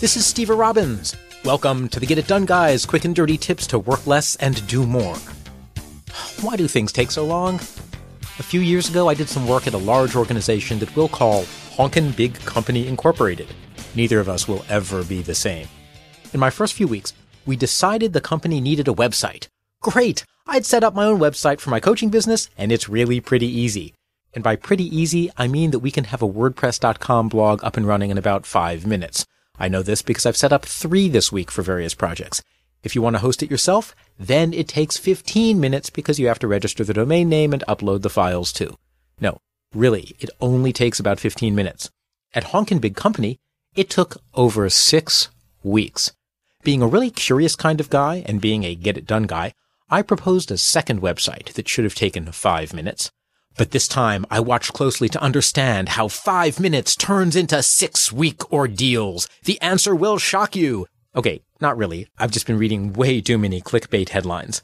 This 0.00 0.16
is 0.16 0.24
Steve 0.24 0.48
Robbins. 0.48 1.14
Welcome 1.44 1.86
to 1.90 2.00
the 2.00 2.06
Get 2.06 2.16
It 2.16 2.26
Done 2.26 2.46
Guys 2.46 2.86
quick 2.86 3.04
and 3.04 3.14
dirty 3.14 3.36
tips 3.36 3.66
to 3.66 3.78
work 3.78 4.06
less 4.06 4.34
and 4.36 4.66
do 4.66 4.86
more. 4.86 5.14
Why 6.40 6.56
do 6.56 6.66
things 6.66 6.90
take 6.90 7.10
so 7.10 7.22
long? 7.22 7.56
A 7.56 8.42
few 8.42 8.62
years 8.62 8.88
ago, 8.88 9.10
I 9.10 9.14
did 9.14 9.28
some 9.28 9.46
work 9.46 9.66
at 9.66 9.74
a 9.74 9.76
large 9.92 10.16
organization 10.16 10.78
that 10.78 10.96
we'll 10.96 11.10
call 11.10 11.42
Honkin' 11.76 12.16
Big 12.16 12.32
Company 12.46 12.88
Incorporated. 12.88 13.48
Neither 13.94 14.18
of 14.20 14.30
us 14.30 14.48
will 14.48 14.64
ever 14.70 15.04
be 15.04 15.20
the 15.20 15.34
same. 15.34 15.68
In 16.32 16.40
my 16.40 16.48
first 16.48 16.72
few 16.72 16.88
weeks, 16.88 17.12
we 17.44 17.54
decided 17.54 18.14
the 18.14 18.22
company 18.22 18.58
needed 18.58 18.88
a 18.88 18.94
website. 18.94 19.48
Great! 19.82 20.24
I'd 20.46 20.64
set 20.64 20.82
up 20.82 20.94
my 20.94 21.04
own 21.04 21.20
website 21.20 21.60
for 21.60 21.68
my 21.68 21.78
coaching 21.78 22.08
business, 22.08 22.48
and 22.56 22.72
it's 22.72 22.88
really 22.88 23.20
pretty 23.20 23.48
easy. 23.48 23.92
And 24.32 24.42
by 24.42 24.56
pretty 24.56 24.84
easy, 24.96 25.30
I 25.36 25.46
mean 25.46 25.72
that 25.72 25.80
we 25.80 25.90
can 25.90 26.04
have 26.04 26.22
a 26.22 26.26
WordPress.com 26.26 27.28
blog 27.28 27.62
up 27.62 27.76
and 27.76 27.86
running 27.86 28.10
in 28.10 28.16
about 28.16 28.46
five 28.46 28.86
minutes. 28.86 29.26
I 29.60 29.68
know 29.68 29.82
this 29.82 30.00
because 30.00 30.24
I've 30.24 30.38
set 30.38 30.54
up 30.54 30.64
three 30.64 31.10
this 31.10 31.30
week 31.30 31.50
for 31.50 31.60
various 31.60 31.94
projects. 31.94 32.42
If 32.82 32.94
you 32.94 33.02
want 33.02 33.16
to 33.16 33.20
host 33.20 33.42
it 33.42 33.50
yourself, 33.50 33.94
then 34.18 34.54
it 34.54 34.66
takes 34.66 34.96
15 34.96 35.60
minutes 35.60 35.90
because 35.90 36.18
you 36.18 36.28
have 36.28 36.38
to 36.38 36.48
register 36.48 36.82
the 36.82 36.94
domain 36.94 37.28
name 37.28 37.52
and 37.52 37.62
upload 37.68 38.00
the 38.00 38.08
files 38.08 38.52
too. 38.52 38.74
No, 39.20 39.36
really, 39.74 40.16
it 40.18 40.30
only 40.40 40.72
takes 40.72 40.98
about 40.98 41.20
15 41.20 41.54
minutes. 41.54 41.90
At 42.32 42.44
Honkin' 42.44 42.80
Big 42.80 42.96
Company, 42.96 43.38
it 43.74 43.90
took 43.90 44.16
over 44.32 44.70
six 44.70 45.28
weeks. 45.62 46.12
Being 46.62 46.80
a 46.80 46.86
really 46.86 47.10
curious 47.10 47.54
kind 47.54 47.80
of 47.80 47.90
guy 47.90 48.22
and 48.24 48.40
being 48.40 48.64
a 48.64 48.74
get 48.74 48.96
it 48.96 49.06
done 49.06 49.24
guy, 49.24 49.52
I 49.90 50.00
proposed 50.00 50.50
a 50.50 50.56
second 50.56 51.02
website 51.02 51.52
that 51.52 51.68
should 51.68 51.84
have 51.84 51.94
taken 51.94 52.32
five 52.32 52.72
minutes. 52.72 53.10
But 53.56 53.72
this 53.72 53.88
time 53.88 54.24
I 54.30 54.40
watched 54.40 54.72
closely 54.72 55.08
to 55.10 55.22
understand 55.22 55.90
how 55.90 56.08
five 56.08 56.60
minutes 56.60 56.96
turns 56.96 57.36
into 57.36 57.62
six 57.62 58.12
week 58.12 58.52
ordeals. 58.52 59.28
The 59.44 59.60
answer 59.60 59.94
will 59.94 60.18
shock 60.18 60.56
you. 60.56 60.86
Okay, 61.14 61.42
not 61.60 61.76
really. 61.76 62.08
I've 62.18 62.30
just 62.30 62.46
been 62.46 62.58
reading 62.58 62.92
way 62.92 63.20
too 63.20 63.38
many 63.38 63.60
clickbait 63.60 64.10
headlines. 64.10 64.62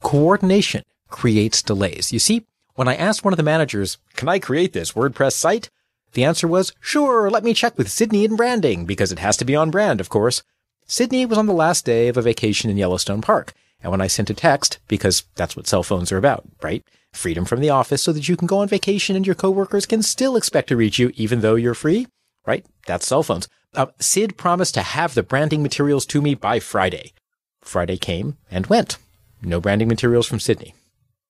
Coordination 0.00 0.82
creates 1.08 1.62
delays. 1.62 2.12
You 2.12 2.18
see, 2.18 2.46
when 2.74 2.88
I 2.88 2.94
asked 2.94 3.24
one 3.24 3.32
of 3.32 3.36
the 3.36 3.42
managers, 3.42 3.98
can 4.14 4.28
I 4.28 4.38
create 4.38 4.72
this 4.72 4.92
WordPress 4.92 5.32
site? 5.32 5.70
The 6.12 6.24
answer 6.24 6.46
was, 6.46 6.72
sure, 6.80 7.28
let 7.30 7.42
me 7.42 7.54
check 7.54 7.76
with 7.76 7.90
Sydney 7.90 8.24
in 8.24 8.36
branding, 8.36 8.84
because 8.86 9.10
it 9.12 9.18
has 9.18 9.36
to 9.38 9.44
be 9.44 9.56
on 9.56 9.70
brand, 9.70 10.00
of 10.00 10.08
course. 10.08 10.42
Sydney 10.86 11.26
was 11.26 11.38
on 11.38 11.46
the 11.46 11.52
last 11.52 11.84
day 11.84 12.08
of 12.08 12.16
a 12.16 12.22
vacation 12.22 12.70
in 12.70 12.76
Yellowstone 12.76 13.20
Park. 13.20 13.52
And 13.84 13.90
when 13.90 14.00
I 14.00 14.06
sent 14.06 14.30
a 14.30 14.34
text, 14.34 14.78
because 14.88 15.24
that's 15.34 15.56
what 15.56 15.66
cell 15.66 15.82
phones 15.82 16.10
are 16.10 16.16
about, 16.16 16.44
right? 16.62 16.82
Freedom 17.12 17.44
from 17.44 17.60
the 17.60 17.68
office 17.68 18.02
so 18.02 18.12
that 18.14 18.28
you 18.28 18.36
can 18.36 18.46
go 18.46 18.58
on 18.58 18.66
vacation 18.66 19.14
and 19.14 19.26
your 19.26 19.34
coworkers 19.34 19.84
can 19.84 20.02
still 20.02 20.36
expect 20.36 20.68
to 20.70 20.76
reach 20.76 20.98
you 20.98 21.12
even 21.16 21.42
though 21.42 21.54
you're 21.54 21.74
free, 21.74 22.06
right? 22.46 22.64
That's 22.86 23.06
cell 23.06 23.22
phones. 23.22 23.46
Uh, 23.74 23.86
Sid 24.00 24.38
promised 24.38 24.72
to 24.74 24.82
have 24.82 25.14
the 25.14 25.22
branding 25.22 25.62
materials 25.62 26.06
to 26.06 26.22
me 26.22 26.34
by 26.34 26.60
Friday. 26.60 27.12
Friday 27.60 27.98
came 27.98 28.38
and 28.50 28.66
went. 28.68 28.96
No 29.42 29.60
branding 29.60 29.88
materials 29.88 30.26
from 30.26 30.40
Sydney. 30.40 30.74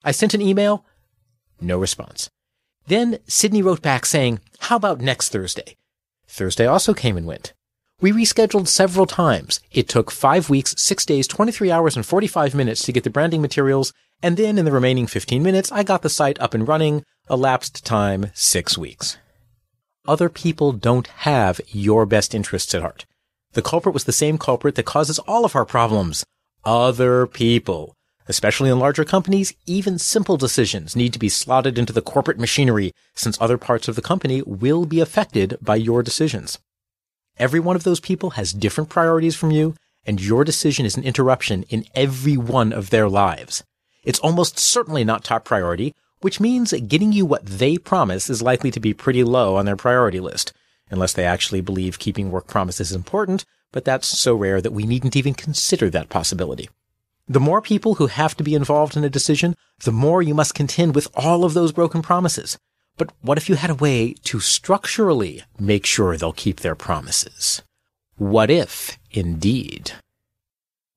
I 0.04 0.12
sent 0.12 0.32
an 0.32 0.40
email. 0.40 0.84
No 1.60 1.76
response. 1.76 2.30
Then 2.86 3.18
Sydney 3.26 3.62
wrote 3.62 3.82
back 3.82 4.06
saying, 4.06 4.38
how 4.60 4.76
about 4.76 5.00
next 5.00 5.30
Thursday? 5.30 5.76
Thursday 6.28 6.66
also 6.66 6.94
came 6.94 7.16
and 7.16 7.26
went. 7.26 7.52
We 8.04 8.12
rescheduled 8.12 8.68
several 8.68 9.06
times. 9.06 9.60
It 9.72 9.88
took 9.88 10.10
five 10.10 10.50
weeks, 10.50 10.74
six 10.76 11.06
days, 11.06 11.26
23 11.26 11.70
hours, 11.70 11.96
and 11.96 12.04
45 12.04 12.54
minutes 12.54 12.82
to 12.82 12.92
get 12.92 13.02
the 13.02 13.08
branding 13.08 13.40
materials, 13.40 13.94
and 14.22 14.36
then 14.36 14.58
in 14.58 14.66
the 14.66 14.72
remaining 14.72 15.06
15 15.06 15.42
minutes, 15.42 15.72
I 15.72 15.84
got 15.84 16.02
the 16.02 16.10
site 16.10 16.38
up 16.38 16.52
and 16.52 16.68
running, 16.68 17.02
elapsed 17.30 17.86
time 17.86 18.30
six 18.34 18.76
weeks. 18.76 19.16
Other 20.06 20.28
people 20.28 20.72
don't 20.72 21.06
have 21.06 21.62
your 21.68 22.04
best 22.04 22.34
interests 22.34 22.74
at 22.74 22.82
heart. 22.82 23.06
The 23.54 23.62
culprit 23.62 23.94
was 23.94 24.04
the 24.04 24.12
same 24.12 24.36
culprit 24.36 24.74
that 24.74 24.82
causes 24.82 25.18
all 25.20 25.46
of 25.46 25.56
our 25.56 25.64
problems. 25.64 26.26
Other 26.62 27.26
people. 27.26 27.94
Especially 28.28 28.68
in 28.68 28.78
larger 28.78 29.06
companies, 29.06 29.54
even 29.64 29.98
simple 29.98 30.36
decisions 30.36 30.94
need 30.94 31.14
to 31.14 31.18
be 31.18 31.30
slotted 31.30 31.78
into 31.78 31.94
the 31.94 32.02
corporate 32.02 32.38
machinery 32.38 32.92
since 33.14 33.40
other 33.40 33.56
parts 33.56 33.88
of 33.88 33.96
the 33.96 34.02
company 34.02 34.42
will 34.42 34.84
be 34.84 35.00
affected 35.00 35.56
by 35.62 35.76
your 35.76 36.02
decisions. 36.02 36.58
Every 37.36 37.58
one 37.58 37.74
of 37.74 37.82
those 37.82 38.00
people 38.00 38.30
has 38.30 38.52
different 38.52 38.90
priorities 38.90 39.34
from 39.34 39.50
you, 39.50 39.74
and 40.06 40.20
your 40.20 40.44
decision 40.44 40.86
is 40.86 40.96
an 40.96 41.02
interruption 41.02 41.64
in 41.64 41.84
every 41.94 42.36
one 42.36 42.72
of 42.72 42.90
their 42.90 43.08
lives. 43.08 43.64
It's 44.04 44.20
almost 44.20 44.58
certainly 44.58 45.02
not 45.02 45.24
top 45.24 45.44
priority, 45.44 45.94
which 46.20 46.40
means 46.40 46.72
getting 46.72 47.12
you 47.12 47.26
what 47.26 47.44
they 47.44 47.76
promise 47.76 48.30
is 48.30 48.40
likely 48.40 48.70
to 48.70 48.80
be 48.80 48.94
pretty 48.94 49.24
low 49.24 49.56
on 49.56 49.66
their 49.66 49.76
priority 49.76 50.20
list, 50.20 50.52
unless 50.90 51.12
they 51.12 51.24
actually 51.24 51.60
believe 51.60 51.98
keeping 51.98 52.30
work 52.30 52.46
promises 52.46 52.90
is 52.90 52.96
important, 52.96 53.44
but 53.72 53.84
that's 53.84 54.06
so 54.06 54.34
rare 54.34 54.60
that 54.60 54.72
we 54.72 54.84
needn't 54.84 55.16
even 55.16 55.34
consider 55.34 55.90
that 55.90 56.08
possibility. 56.08 56.68
The 57.26 57.40
more 57.40 57.60
people 57.60 57.94
who 57.94 58.06
have 58.06 58.36
to 58.36 58.44
be 58.44 58.54
involved 58.54 58.96
in 58.96 59.02
a 59.02 59.10
decision, 59.10 59.56
the 59.82 59.92
more 59.92 60.22
you 60.22 60.34
must 60.34 60.54
contend 60.54 60.94
with 60.94 61.08
all 61.14 61.44
of 61.44 61.54
those 61.54 61.72
broken 61.72 62.00
promises. 62.00 62.58
But 62.96 63.10
what 63.22 63.38
if 63.38 63.48
you 63.48 63.56
had 63.56 63.70
a 63.70 63.74
way 63.74 64.14
to 64.24 64.40
structurally 64.40 65.42
make 65.58 65.84
sure 65.84 66.16
they'll 66.16 66.32
keep 66.32 66.60
their 66.60 66.76
promises? 66.76 67.62
What 68.16 68.50
if, 68.50 68.98
indeed? 69.10 69.92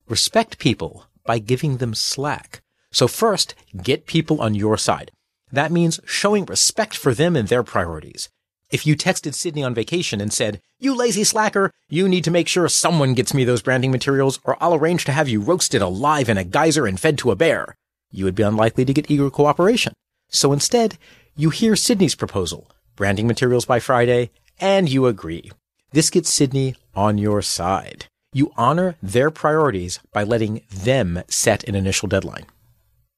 Respect 0.08 0.59
people 0.59 1.08
by 1.25 1.40
giving 1.40 1.78
them 1.78 1.96
slack. 1.96 2.62
So 2.91 3.08
first, 3.08 3.56
get 3.81 4.06
people 4.06 4.41
on 4.41 4.53
your 4.53 4.78
side. 4.78 5.12
That 5.52 5.72
means 5.72 6.00
showing 6.06 6.46
respect 6.46 6.96
for 6.96 7.13
them 7.13 7.35
and 7.35 7.47
their 7.47 7.63
priorities. 7.63 8.29
If 8.69 8.85
you 8.85 8.96
texted 8.96 9.34
Sydney 9.34 9.64
on 9.64 9.74
vacation 9.74 10.19
and 10.19 10.31
said, 10.31 10.62
you 10.78 10.94
lazy 10.94 11.24
slacker, 11.24 11.72
you 11.90 12.08
need 12.08 12.24
to 12.25 12.31
make 12.31 12.47
sure 12.47 12.68
someone 12.68 13.14
gets 13.14 13.34
me 13.34 13.44
those 13.46 13.62
branding 13.62 13.91
materials 13.91 14.40
or 14.44 14.58
I'll 14.62 14.75
arrange 14.75 15.06
to 15.06 15.14
have 15.14 15.29
you 15.29 15.40
roasted 15.40 15.81
alive 15.81 16.29
in 16.29 16.38
a 16.38 16.44
geyser 16.44 16.85
and 16.85 17.00
fed 17.00 17.18
to 17.19 17.31
a 17.31 17.35
bear, 17.35 17.75
you 18.12 18.25
would 18.25 18.35
be 18.35 18.44
unlikely 18.44 18.85
to 18.85 18.94
get 18.94 19.09
eager 19.09 19.29
cooperation. 19.29 19.94
So 20.29 20.52
instead, 20.52 20.97
you 21.39 21.51
hear 21.51 21.75
Sydney's 21.75 22.16
proposal, 22.16 22.67
branding 22.95 23.28
materials 23.28 23.63
by 23.63 23.79
Friday, 23.79 24.31
and 24.59 24.89
you 24.89 25.05
agree. 25.05 25.51
This 25.91 26.09
gets 26.09 26.34
Sydney 26.34 26.75
on 26.95 27.19
your 27.19 27.43
side. 27.43 28.07
You 28.34 28.51
honor 28.57 28.95
their 29.03 29.29
priorities 29.29 29.99
by 30.11 30.23
letting 30.23 30.63
them 30.73 31.22
set 31.28 31.63
an 31.66 31.75
initial 31.75 32.07
deadline. 32.07 32.47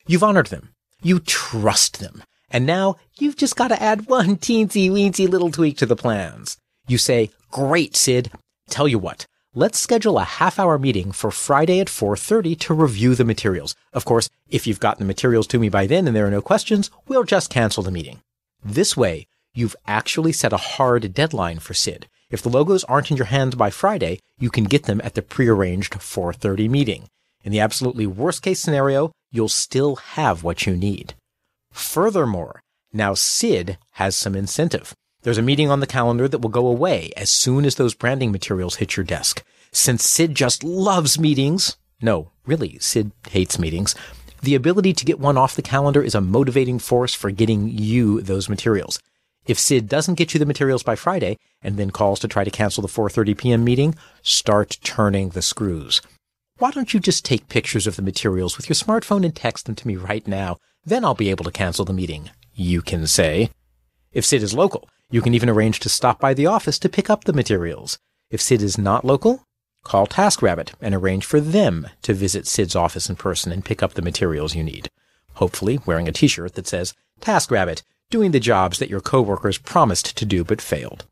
You've 0.05 0.23
honored 0.23 0.47
them. 0.47 0.69
You 1.01 1.19
trust 1.19 2.01
them. 2.01 2.21
And 2.51 2.65
now 2.65 2.97
you've 3.17 3.37
just 3.37 3.55
got 3.55 3.69
to 3.69 3.81
add 3.81 4.07
one 4.07 4.35
teensy 4.45 4.89
weensy 4.89 5.29
little 5.29 5.49
tweak 5.49 5.77
to 5.77 5.85
the 5.85 5.95
plans. 5.95 6.57
You 6.87 6.97
say, 6.97 7.31
great, 7.51 7.95
Sid. 7.95 8.31
Tell 8.69 8.87
you 8.87 8.99
what, 8.99 9.25
let's 9.55 9.79
schedule 9.79 10.19
a 10.19 10.23
half 10.23 10.59
hour 10.59 10.77
meeting 10.77 11.11
for 11.11 11.31
Friday 11.31 11.79
at 11.79 11.87
4.30 11.87 12.59
to 12.59 12.73
review 12.73 13.15
the 13.15 13.25
materials. 13.25 13.75
Of 13.93 14.05
course, 14.05 14.29
if 14.49 14.67
you've 14.67 14.79
gotten 14.79 14.99
the 14.99 15.07
materials 15.07 15.47
to 15.47 15.59
me 15.59 15.69
by 15.69 15.87
then 15.87 16.07
and 16.07 16.15
there 16.15 16.27
are 16.27 16.31
no 16.31 16.41
questions, 16.41 16.91
we'll 17.07 17.23
just 17.23 17.49
cancel 17.49 17.83
the 17.83 17.91
meeting. 17.91 18.21
This 18.63 18.95
way, 18.95 19.27
you've 19.53 19.75
actually 19.87 20.33
set 20.33 20.53
a 20.53 20.57
hard 20.57 21.13
deadline 21.13 21.59
for 21.59 21.73
Sid. 21.73 22.07
If 22.29 22.43
the 22.43 22.49
logos 22.49 22.83
aren't 22.83 23.09
in 23.09 23.17
your 23.17 23.25
hands 23.25 23.55
by 23.55 23.71
Friday, 23.71 24.19
you 24.37 24.51
can 24.51 24.65
get 24.65 24.83
them 24.83 25.01
at 25.03 25.15
the 25.15 25.21
prearranged 25.21 25.93
4.30 25.93 26.69
meeting. 26.69 27.09
In 27.43 27.51
the 27.51 27.59
absolutely 27.59 28.05
worst 28.05 28.43
case 28.43 28.59
scenario, 28.59 29.11
you'll 29.31 29.49
still 29.49 29.95
have 29.95 30.43
what 30.43 30.67
you 30.67 30.75
need. 30.75 31.15
Furthermore, 31.71 32.61
now 32.93 33.13
Sid 33.15 33.77
has 33.91 34.15
some 34.15 34.35
incentive. 34.35 34.93
There's 35.21 35.37
a 35.37 35.41
meeting 35.41 35.69
on 35.69 35.81
the 35.81 35.87
calendar 35.87 36.29
that 36.29 36.39
will 36.39 36.49
go 36.49 36.65
away 36.65 37.11
as 37.17 37.29
soon 37.29 37.65
as 37.65 37.75
those 37.75 37.93
branding 37.93 38.31
materials 38.31 38.75
hit 38.75 38.95
your 38.95 39.03
desk. 39.03 39.43
Since 39.73 40.07
Sid 40.07 40.33
just 40.33 40.63
loves 40.63 41.19
meetings, 41.19 41.75
no, 42.01 42.31
really, 42.45 42.79
Sid 42.79 43.11
hates 43.29 43.59
meetings, 43.59 43.95
the 44.41 44.55
ability 44.55 44.93
to 44.93 45.03
get 45.03 45.19
one 45.19 45.37
off 45.37 45.57
the 45.57 45.61
calendar 45.61 46.01
is 46.01 46.15
a 46.15 46.21
motivating 46.21 46.79
force 46.79 47.13
for 47.13 47.31
getting 47.31 47.67
you 47.67 48.21
those 48.21 48.47
materials. 48.47 48.97
If 49.45 49.59
Sid 49.59 49.89
doesn't 49.89 50.15
get 50.15 50.33
you 50.33 50.39
the 50.39 50.45
materials 50.45 50.83
by 50.83 50.95
Friday 50.95 51.37
and 51.61 51.75
then 51.75 51.91
calls 51.91 52.21
to 52.21 52.29
try 52.29 52.45
to 52.45 52.51
cancel 52.51 52.81
the 52.81 52.87
4:30 52.87 53.37
p.m. 53.37 53.65
meeting, 53.65 53.95
start 54.21 54.77
turning 54.83 55.29
the 55.29 55.41
screws. 55.41 56.01
Why 56.59 56.71
don't 56.71 56.93
you 56.93 57.01
just 57.01 57.25
take 57.25 57.49
pictures 57.49 57.87
of 57.87 57.97
the 57.97 58.01
materials 58.01 58.55
with 58.55 58.69
your 58.69 58.75
smartphone 58.75 59.25
and 59.25 59.35
text 59.35 59.65
them 59.65 59.75
to 59.75 59.87
me 59.87 59.97
right 59.97 60.25
now? 60.25 60.57
Then 60.85 61.03
I'll 61.03 61.13
be 61.13 61.29
able 61.29 61.43
to 61.43 61.51
cancel 61.51 61.83
the 61.83 61.91
meeting. 61.91 62.29
You 62.53 62.81
can 62.81 63.05
say. 63.05 63.49
If 64.13 64.25
Sid 64.25 64.43
is 64.43 64.53
local, 64.53 64.87
you 65.11 65.21
can 65.21 65.33
even 65.33 65.49
arrange 65.49 65.79
to 65.79 65.89
stop 65.89 66.19
by 66.19 66.33
the 66.33 66.45
office 66.45 66.77
to 66.79 66.89
pick 66.89 67.09
up 67.09 67.23
the 67.23 67.33
materials. 67.33 67.97
If 68.29 68.41
Sid 68.41 68.61
is 68.61 68.77
not 68.77 69.03
local, 69.03 69.43
call 69.83 70.05
TaskRabbit 70.05 70.73
and 70.81 70.93
arrange 70.93 71.25
for 71.25 71.39
them 71.39 71.87
to 72.03 72.13
visit 72.13 72.45
Sid's 72.45 72.75
office 72.75 73.09
in 73.09 73.15
person 73.15 73.51
and 73.51 73.65
pick 73.65 73.81
up 73.81 73.93
the 73.93 74.03
materials 74.03 74.55
you 74.55 74.63
need. 74.63 74.89
Hopefully 75.35 75.79
wearing 75.85 76.07
a 76.07 76.11
t-shirt 76.11 76.53
that 76.53 76.67
says, 76.67 76.93
TaskRabbit, 77.21 77.81
doing 78.11 78.31
the 78.31 78.39
jobs 78.39 78.77
that 78.77 78.89
your 78.89 79.01
coworkers 79.01 79.57
promised 79.57 80.15
to 80.17 80.25
do 80.25 80.43
but 80.43 80.61
failed. 80.61 81.05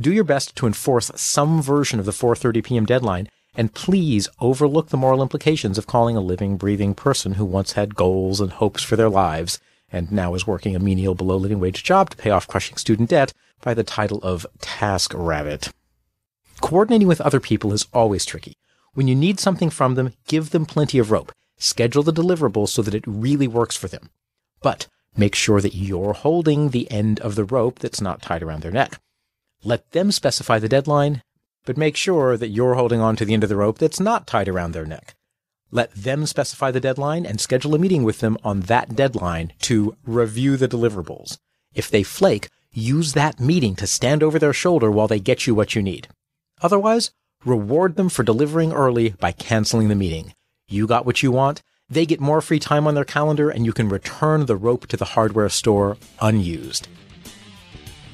Do 0.00 0.12
your 0.12 0.24
best 0.24 0.56
to 0.56 0.66
enforce 0.66 1.10
some 1.14 1.60
version 1.60 2.00
of 2.00 2.06
the 2.06 2.12
4:30 2.12 2.64
p.m. 2.64 2.86
deadline 2.86 3.28
and 3.54 3.74
please 3.74 4.28
overlook 4.40 4.88
the 4.88 4.96
moral 4.96 5.22
implications 5.22 5.78
of 5.78 5.86
calling 5.86 6.16
a 6.16 6.20
living, 6.20 6.56
breathing 6.56 6.94
person 6.94 7.34
who 7.34 7.44
once 7.44 7.72
had 7.72 7.94
goals 7.94 8.40
and 8.40 8.52
hopes 8.52 8.82
for 8.82 8.96
their 8.96 9.08
lives 9.08 9.60
and 9.94 10.10
now 10.10 10.34
is 10.34 10.46
working 10.46 10.74
a 10.74 10.80
menial 10.80 11.14
below 11.14 11.36
living 11.36 11.60
wage 11.60 11.84
job 11.84 12.10
to 12.10 12.16
pay 12.16 12.30
off 12.30 12.48
crushing 12.48 12.76
student 12.76 13.08
debt 13.10 13.32
by 13.62 13.72
the 13.72 13.84
title 13.84 14.18
of 14.22 14.44
Task 14.60 15.12
Rabbit. 15.14 15.72
Coordinating 16.60 17.06
with 17.06 17.20
other 17.20 17.40
people 17.40 17.72
is 17.72 17.86
always 17.92 18.26
tricky. 18.26 18.56
When 18.94 19.06
you 19.06 19.14
need 19.14 19.38
something 19.38 19.70
from 19.70 19.94
them, 19.94 20.12
give 20.26 20.50
them 20.50 20.66
plenty 20.66 20.98
of 20.98 21.10
rope. 21.10 21.32
Schedule 21.58 22.02
the 22.02 22.12
deliverables 22.12 22.68
so 22.68 22.82
that 22.82 22.94
it 22.94 23.04
really 23.06 23.46
works 23.46 23.76
for 23.76 23.86
them. 23.86 24.10
But 24.60 24.88
make 25.16 25.34
sure 25.34 25.60
that 25.60 25.74
you're 25.74 26.12
holding 26.12 26.70
the 26.70 26.90
end 26.90 27.20
of 27.20 27.36
the 27.36 27.44
rope 27.44 27.78
that's 27.78 28.00
not 28.00 28.20
tied 28.20 28.42
around 28.42 28.62
their 28.62 28.72
neck. 28.72 29.00
Let 29.62 29.92
them 29.92 30.10
specify 30.10 30.58
the 30.58 30.68
deadline, 30.68 31.22
but 31.64 31.76
make 31.76 31.96
sure 31.96 32.36
that 32.36 32.48
you're 32.48 32.74
holding 32.74 33.00
on 33.00 33.14
to 33.16 33.24
the 33.24 33.32
end 33.32 33.44
of 33.44 33.48
the 33.48 33.56
rope 33.56 33.78
that's 33.78 34.00
not 34.00 34.26
tied 34.26 34.48
around 34.48 34.72
their 34.72 34.86
neck. 34.86 35.14
Let 35.74 35.92
them 35.92 36.24
specify 36.24 36.70
the 36.70 36.78
deadline 36.78 37.26
and 37.26 37.40
schedule 37.40 37.74
a 37.74 37.80
meeting 37.80 38.04
with 38.04 38.20
them 38.20 38.38
on 38.44 38.60
that 38.60 38.94
deadline 38.94 39.52
to 39.62 39.96
review 40.06 40.56
the 40.56 40.68
deliverables. 40.68 41.38
If 41.74 41.90
they 41.90 42.04
flake, 42.04 42.48
use 42.72 43.12
that 43.14 43.40
meeting 43.40 43.74
to 43.76 43.88
stand 43.88 44.22
over 44.22 44.38
their 44.38 44.52
shoulder 44.52 44.88
while 44.88 45.08
they 45.08 45.18
get 45.18 45.48
you 45.48 45.54
what 45.56 45.74
you 45.74 45.82
need. 45.82 46.06
Otherwise, 46.62 47.10
reward 47.44 47.96
them 47.96 48.08
for 48.08 48.22
delivering 48.22 48.72
early 48.72 49.10
by 49.18 49.32
canceling 49.32 49.88
the 49.88 49.96
meeting. 49.96 50.32
You 50.68 50.86
got 50.86 51.04
what 51.04 51.24
you 51.24 51.32
want, 51.32 51.60
they 51.90 52.06
get 52.06 52.20
more 52.20 52.40
free 52.40 52.60
time 52.60 52.86
on 52.86 52.94
their 52.94 53.04
calendar, 53.04 53.50
and 53.50 53.66
you 53.66 53.72
can 53.72 53.88
return 53.88 54.46
the 54.46 54.56
rope 54.56 54.86
to 54.86 54.96
the 54.96 55.04
hardware 55.04 55.48
store 55.48 55.96
unused. 56.20 56.86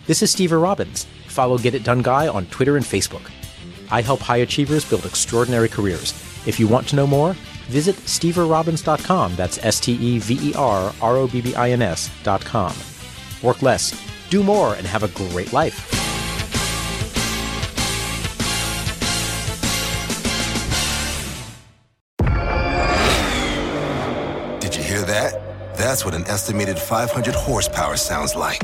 This 0.07 0.23
is 0.23 0.31
Steve 0.31 0.53
Robbins. 0.53 1.07
Follow 1.29 1.59
Get 1.59 1.75
It 1.75 1.85
Done 1.85 2.01
Guy 2.01 2.27
on 2.27 2.47
Twitter 2.47 2.79
and 2.79 2.87
Facebook. 2.87 3.31
I 3.91 4.01
help 4.01 4.21
high 4.21 4.39
achievers 4.39 4.89
build 4.89 5.05
extraordinary 5.05 5.69
careers. 5.69 6.15
If 6.47 6.59
you 6.59 6.67
want 6.67 6.89
to 6.89 6.97
know 6.97 7.07
more, 7.07 7.37
visit 7.71 7.97
steverrobbins.com. 7.97 9.37
That's 9.37 9.59
S 9.65 9.81
T 9.81 9.93
E 9.93 10.19
V 10.19 10.51
E 10.51 10.55
R 10.55 10.93
R 11.01 11.17
O 11.17 11.27
B 11.27 11.41
B 11.41 11.55
I 11.55 11.71
N 11.71 11.83
S.com. 11.83 12.75
Work 13.43 13.63
less, 13.63 13.95
do 14.29 14.43
more, 14.43 14.75
and 14.75 14.87
have 14.87 15.03
a 15.03 15.09
great 15.09 15.53
life. 15.53 15.97
Did 24.61 24.77
you 24.77 24.83
hear 24.83 25.03
that? 25.03 25.77
That's 25.77 26.05
what 26.05 26.15
an 26.15 26.27
estimated 26.27 26.79
500 26.79 27.35
horsepower 27.35 27.97
sounds 27.97 28.37
like. 28.37 28.61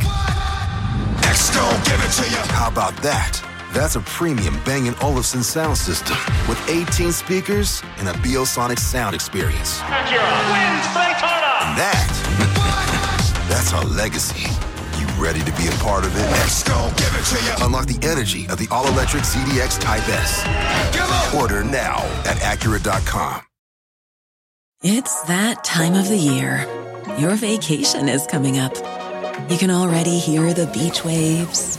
X 1.24 1.54
gon' 1.56 1.82
give 1.84 2.00
it 2.04 2.12
to 2.12 2.30
you. 2.30 2.52
How 2.52 2.68
about 2.68 2.94
that? 3.02 3.55
That's 3.72 3.96
a 3.96 4.00
premium 4.00 4.58
Bang 4.64 4.94
& 4.98 5.02
Olufsen 5.02 5.42
sound 5.42 5.76
system 5.76 6.16
with 6.48 6.58
18 6.68 7.12
speakers 7.12 7.82
and 7.98 8.08
a 8.08 8.12
Biosonic 8.12 8.78
sound 8.78 9.14
experience. 9.14 9.80
Acura 9.80 10.32
wins 10.52 10.86
Daytona. 10.94 11.46
That, 11.76 13.46
that's 13.48 13.72
our 13.72 13.84
legacy. 13.84 14.48
You 14.98 15.06
ready 15.22 15.40
to 15.40 15.52
be 15.56 15.66
a 15.68 15.76
part 15.82 16.04
of 16.04 16.16
it? 16.16 16.24
X 16.42 16.62
gon' 16.62 16.90
give 16.96 17.14
it 17.14 17.24
to 17.24 17.44
you. 17.44 17.66
Unlock 17.66 17.86
the 17.86 18.06
energy 18.06 18.46
of 18.48 18.58
the 18.58 18.68
all-electric 18.70 19.24
ZDX 19.24 19.80
Type 19.80 20.08
S. 20.08 20.42
Give 20.92 21.02
up. 21.02 21.34
Order 21.34 21.64
now 21.64 21.96
at 22.24 22.36
Acura.com. 22.38 23.42
It's 24.82 25.22
that 25.22 25.64
time 25.64 25.94
of 25.94 26.08
the 26.08 26.16
year. 26.16 26.66
Your 27.18 27.34
vacation 27.34 28.08
is 28.08 28.26
coming 28.26 28.58
up. 28.58 28.74
You 29.50 29.56
can 29.58 29.70
already 29.70 30.18
hear 30.18 30.52
the 30.52 30.66
beach 30.66 31.04
waves, 31.04 31.78